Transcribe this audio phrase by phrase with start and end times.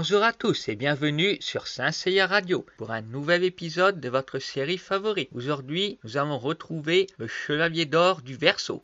[0.00, 4.38] Bonjour à tous et bienvenue sur Saint Seiya Radio pour un nouvel épisode de votre
[4.38, 5.28] série favorite.
[5.34, 8.80] Aujourd'hui, nous allons retrouver le Chevalier d'Or du Verseau.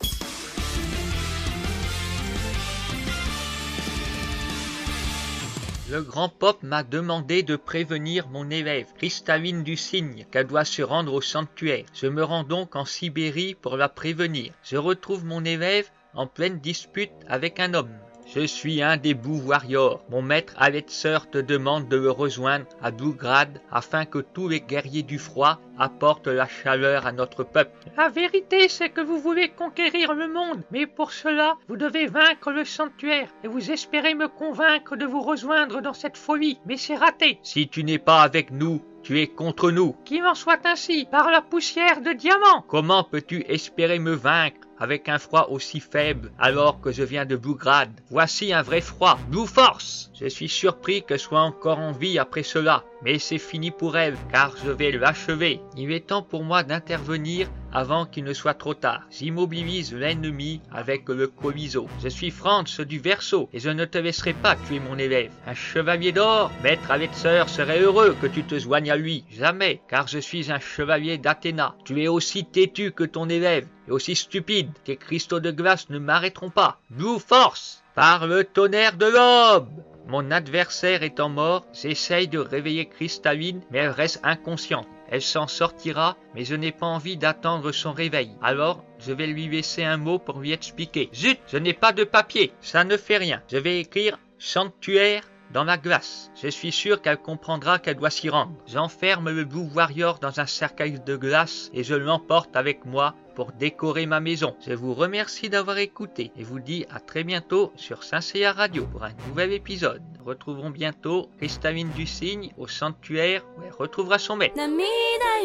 [5.89, 10.83] Le grand Pop m'a demandé de prévenir mon élève, Christaline du Cygne, qu'elle doit se
[10.83, 11.85] rendre au sanctuaire.
[11.95, 14.53] Je me rends donc en Sibérie pour la prévenir.
[14.63, 17.97] Je retrouve mon élève en pleine dispute avec un homme.
[18.35, 20.03] Je suis un des Blue Warriors.
[20.09, 25.03] Mon maître Aletzer te demande de le rejoindre à Bluegrad afin que tous les guerriers
[25.03, 27.71] du froid apportent la chaleur à notre peuple.
[27.95, 32.51] La vérité, c'est que vous voulez conquérir le monde, mais pour cela, vous devez vaincre
[32.51, 36.95] le sanctuaire et vous espérez me convaincre de vous rejoindre dans cette folie, mais c'est
[36.95, 37.39] raté.
[37.43, 39.95] Si tu n'es pas avec nous, tu es contre nous.
[40.03, 42.65] Qu'il en soit ainsi, par la poussière de diamant.
[42.67, 44.66] Comment peux-tu espérer me vaincre?
[44.79, 49.17] Avec un froid aussi faible alors que je viens de Bluegrad Voici un vrai froid.
[49.29, 53.71] Blue Force Je suis surpris qu'elle soit encore en vie après cela, mais c'est fini
[53.71, 55.61] pour elle car je vais l'achever.
[55.75, 59.03] Il est temps pour moi d'intervenir avant qu'il ne soit trop tard.
[59.11, 61.87] J'immobilise l'ennemi avec le coviso.
[62.01, 65.31] Je suis Franz du Verseau et je ne te laisserai pas tuer mon élève.
[65.45, 69.25] Un chevalier d'or, maître Aletzer serait heureux que tu te joignes à lui.
[69.31, 71.75] Jamais, car je suis un chevalier d'Athéna.
[71.85, 74.71] Tu es aussi têtu que ton élève et aussi stupide.
[74.83, 76.79] Tes cristaux de glace ne m'arrêteront pas.
[76.89, 79.69] Blue Force Par le tonnerre de l'aube
[80.07, 84.87] Mon adversaire étant mort, j'essaye de réveiller Cristalline, mais elle reste inconsciente.
[85.09, 88.31] Elle s'en sortira, mais je n'ai pas envie d'attendre son réveil.
[88.41, 91.09] Alors, je vais lui laisser un mot pour lui expliquer.
[91.13, 92.53] Zut, je n'ai pas de papier.
[92.61, 93.41] Ça ne fait rien.
[93.51, 96.30] Je vais écrire sanctuaire dans la glace.
[96.34, 98.52] Je suis sûr qu'elle comprendra qu'elle doit s'y rendre.
[98.66, 103.52] J'enferme le Blue Warrior dans un cercueil de glace et je l'emporte avec moi pour
[103.52, 104.56] décorer ma maison.
[104.66, 108.20] Je vous remercie d'avoir écouté et vous dis à très bientôt sur Saint
[108.54, 110.02] Radio pour un nouvel épisode.
[110.18, 114.54] Nous retrouverons bientôt Christaline du Cygne au sanctuaire où elle retrouvera son maître.
[114.56, 114.72] 涙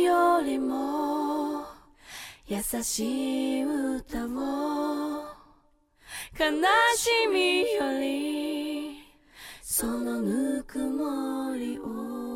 [0.02, 1.66] よりも
[2.48, 5.38] 優しい歌を
[6.40, 6.52] 悲
[6.96, 8.51] しみより
[9.72, 12.28] そのぬくもりを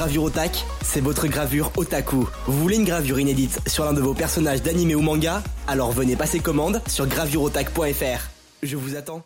[0.00, 2.26] Gravure Otak, c'est votre gravure otaku.
[2.46, 6.16] Vous voulez une gravure inédite sur l'un de vos personnages d'anime ou manga Alors venez
[6.16, 8.30] passer commande sur gravureotak.fr.
[8.62, 9.22] Je vous attends.